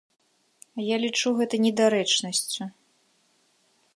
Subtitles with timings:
[0.93, 2.63] Я лічу гэта недарэчнасцю.